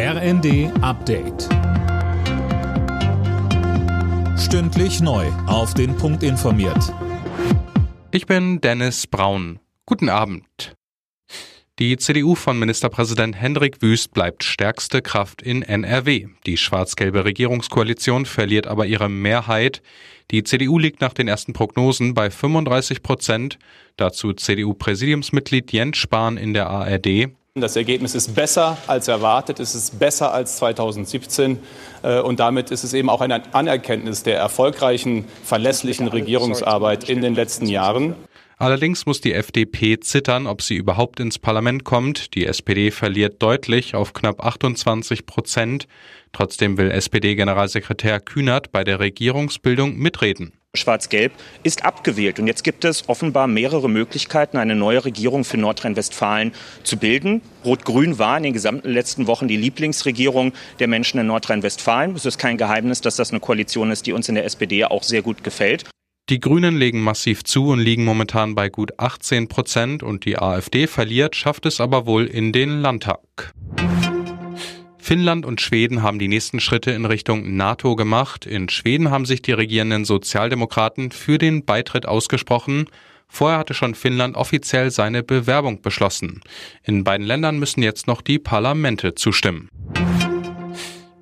RND 0.00 0.70
Update. 0.80 1.48
Stündlich 4.38 5.00
neu. 5.00 5.26
Auf 5.48 5.74
den 5.74 5.96
Punkt 5.96 6.22
informiert. 6.22 6.94
Ich 8.12 8.26
bin 8.26 8.60
Dennis 8.60 9.08
Braun. 9.08 9.58
Guten 9.86 10.08
Abend. 10.08 10.76
Die 11.80 11.96
CDU 11.96 12.36
von 12.36 12.60
Ministerpräsident 12.60 13.34
Hendrik 13.34 13.82
Wüst 13.82 14.14
bleibt 14.14 14.44
stärkste 14.44 15.02
Kraft 15.02 15.42
in 15.42 15.62
NRW. 15.62 16.28
Die 16.46 16.56
schwarz-gelbe 16.56 17.24
Regierungskoalition 17.24 18.24
verliert 18.24 18.68
aber 18.68 18.86
ihre 18.86 19.08
Mehrheit. 19.08 19.82
Die 20.30 20.44
CDU 20.44 20.78
liegt 20.78 21.00
nach 21.00 21.12
den 21.12 21.26
ersten 21.26 21.54
Prognosen 21.54 22.14
bei 22.14 22.30
35 22.30 23.02
Prozent. 23.02 23.58
Dazu 23.96 24.32
CDU-Präsidiumsmitglied 24.32 25.72
Jens 25.72 25.96
Spahn 25.96 26.36
in 26.36 26.54
der 26.54 26.70
ARD. 26.70 27.32
Das 27.60 27.76
Ergebnis 27.76 28.14
ist 28.14 28.34
besser 28.34 28.76
als 28.86 29.08
erwartet, 29.08 29.60
es 29.60 29.74
ist 29.74 29.98
besser 29.98 30.32
als 30.32 30.56
2017 30.56 31.58
äh, 32.02 32.20
und 32.20 32.40
damit 32.40 32.70
ist 32.70 32.84
es 32.84 32.94
eben 32.94 33.10
auch 33.10 33.20
eine 33.20 33.54
Anerkenntnis 33.54 34.22
der 34.22 34.38
erfolgreichen, 34.38 35.24
verlässlichen 35.44 36.08
Regierungsarbeit 36.08 37.08
in 37.08 37.20
den 37.20 37.34
letzten 37.34 37.66
Jahren. 37.66 38.14
Allerdings 38.60 39.06
muss 39.06 39.20
die 39.20 39.34
FDP 39.34 40.00
zittern, 40.00 40.48
ob 40.48 40.62
sie 40.62 40.74
überhaupt 40.74 41.20
ins 41.20 41.38
Parlament 41.38 41.84
kommt. 41.84 42.34
Die 42.34 42.44
SPD 42.44 42.90
verliert 42.90 43.40
deutlich 43.40 43.94
auf 43.94 44.12
knapp 44.12 44.44
28 44.44 45.26
Prozent. 45.26 45.86
Trotzdem 46.32 46.76
will 46.76 46.90
SPD-Generalsekretär 46.90 48.18
Kühnert 48.18 48.72
bei 48.72 48.82
der 48.82 48.98
Regierungsbildung 48.98 49.96
mitreden. 49.96 50.57
Schwarz-Gelb 50.78 51.32
ist 51.62 51.84
abgewählt. 51.84 52.38
Und 52.38 52.46
jetzt 52.46 52.62
gibt 52.62 52.84
es 52.84 53.08
offenbar 53.08 53.46
mehrere 53.46 53.88
Möglichkeiten, 53.88 54.58
eine 54.58 54.74
neue 54.74 55.04
Regierung 55.04 55.44
für 55.44 55.56
Nordrhein-Westfalen 55.56 56.52
zu 56.84 56.98
bilden. 56.98 57.40
Rot-Grün 57.64 58.18
war 58.18 58.36
in 58.36 58.42
den 58.42 58.52
gesamten 58.52 58.90
letzten 58.90 59.26
Wochen 59.26 59.48
die 59.48 59.56
Lieblingsregierung 59.56 60.52
der 60.78 60.88
Menschen 60.88 61.18
in 61.18 61.26
Nordrhein-Westfalen. 61.26 62.14
Es 62.14 62.26
ist 62.26 62.38
kein 62.38 62.58
Geheimnis, 62.58 63.00
dass 63.00 63.16
das 63.16 63.30
eine 63.30 63.40
Koalition 63.40 63.90
ist, 63.90 64.06
die 64.06 64.12
uns 64.12 64.28
in 64.28 64.34
der 64.34 64.44
SPD 64.44 64.84
auch 64.84 65.02
sehr 65.02 65.22
gut 65.22 65.42
gefällt. 65.42 65.84
Die 66.28 66.40
Grünen 66.40 66.76
legen 66.76 67.00
massiv 67.00 67.44
zu 67.44 67.68
und 67.68 67.78
liegen 67.78 68.04
momentan 68.04 68.54
bei 68.54 68.68
gut 68.68 68.92
18 68.98 69.48
Prozent 69.48 70.02
und 70.02 70.26
die 70.26 70.38
AfD 70.38 70.86
verliert, 70.86 71.34
schafft 71.34 71.64
es 71.64 71.80
aber 71.80 72.04
wohl 72.04 72.26
in 72.26 72.52
den 72.52 72.82
Landtag. 72.82 73.54
Finnland 75.08 75.46
und 75.46 75.62
Schweden 75.62 76.02
haben 76.02 76.18
die 76.18 76.28
nächsten 76.28 76.60
Schritte 76.60 76.90
in 76.90 77.06
Richtung 77.06 77.56
NATO 77.56 77.96
gemacht. 77.96 78.44
In 78.44 78.68
Schweden 78.68 79.10
haben 79.10 79.24
sich 79.24 79.40
die 79.40 79.52
regierenden 79.52 80.04
Sozialdemokraten 80.04 81.12
für 81.12 81.38
den 81.38 81.64
Beitritt 81.64 82.04
ausgesprochen. 82.04 82.90
Vorher 83.26 83.58
hatte 83.58 83.72
schon 83.72 83.94
Finnland 83.94 84.36
offiziell 84.36 84.90
seine 84.90 85.22
Bewerbung 85.22 85.80
beschlossen. 85.80 86.42
In 86.84 87.04
beiden 87.04 87.26
Ländern 87.26 87.58
müssen 87.58 87.82
jetzt 87.82 88.06
noch 88.06 88.20
die 88.20 88.38
Parlamente 88.38 89.14
zustimmen. 89.14 89.70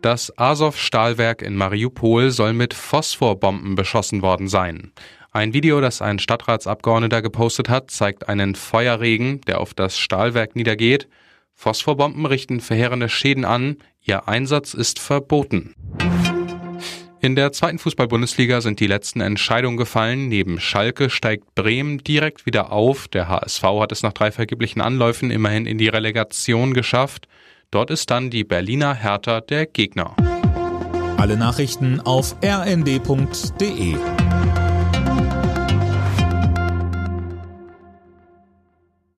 Das 0.00 0.32
Azov-Stahlwerk 0.38 1.42
in 1.42 1.56
Mariupol 1.56 2.30
soll 2.30 2.52
mit 2.52 2.74
Phosphorbomben 2.74 3.74
beschossen 3.74 4.22
worden 4.22 4.46
sein. 4.46 4.92
Ein 5.32 5.54
Video, 5.54 5.80
das 5.80 6.00
ein 6.00 6.20
Stadtratsabgeordneter 6.20 7.20
gepostet 7.20 7.68
hat, 7.68 7.90
zeigt 7.90 8.28
einen 8.28 8.54
Feuerregen, 8.54 9.40
der 9.40 9.60
auf 9.60 9.74
das 9.74 9.98
Stahlwerk 9.98 10.54
niedergeht. 10.54 11.08
Phosphorbomben 11.62 12.26
richten 12.26 12.58
verheerende 12.58 13.08
Schäden 13.08 13.44
an. 13.44 13.76
Ihr 14.02 14.26
Einsatz 14.26 14.74
ist 14.74 14.98
verboten. 14.98 15.76
In 17.20 17.36
der 17.36 17.52
zweiten 17.52 17.78
Fußball-Bundesliga 17.78 18.60
sind 18.60 18.80
die 18.80 18.88
letzten 18.88 19.20
Entscheidungen 19.20 19.76
gefallen. 19.76 20.26
Neben 20.26 20.58
Schalke 20.58 21.08
steigt 21.08 21.54
Bremen 21.54 21.98
direkt 21.98 22.46
wieder 22.46 22.72
auf. 22.72 23.06
Der 23.06 23.28
HSV 23.28 23.62
hat 23.62 23.92
es 23.92 24.02
nach 24.02 24.12
drei 24.12 24.32
vergeblichen 24.32 24.82
Anläufen 24.82 25.30
immerhin 25.30 25.66
in 25.66 25.78
die 25.78 25.86
Relegation 25.86 26.74
geschafft. 26.74 27.28
Dort 27.70 27.92
ist 27.92 28.10
dann 28.10 28.28
die 28.28 28.42
Berliner 28.42 28.94
Hertha 28.94 29.40
der 29.40 29.66
Gegner. 29.66 30.16
Alle 31.16 31.36
Nachrichten 31.36 32.00
auf 32.00 32.34
rnd.de 32.44 33.94